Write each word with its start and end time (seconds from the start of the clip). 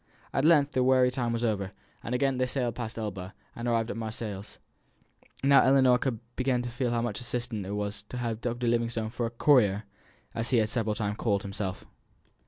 At 0.33 0.45
length 0.45 0.71
the 0.71 0.83
weary 0.83 1.11
time 1.11 1.31
was 1.31 1.43
over; 1.43 1.73
and 2.01 2.15
again 2.15 2.39
they 2.39 2.47
sailed 2.47 2.73
past 2.73 2.97
Elba, 2.97 3.35
and 3.55 3.67
arrived 3.67 3.91
at 3.91 3.97
Marseilles. 3.97 4.57
Now 5.43 5.61
Ellinor 5.61 5.99
began 6.35 6.63
to 6.63 6.71
feel 6.71 6.89
how 6.89 7.03
much 7.03 7.19
assistance 7.21 7.67
it 7.67 7.75
was 7.75 8.01
to 8.09 8.17
her 8.17 8.29
to 8.33 8.49
have 8.49 8.57
Dr. 8.57 8.65
Livingstone 8.65 9.11
for 9.11 9.27
a 9.27 9.29
"courier," 9.29 9.83
as 10.33 10.49
he 10.49 10.57
had 10.57 10.69
several 10.71 10.95
times 10.95 11.17
called 11.17 11.43
himself. 11.43 11.85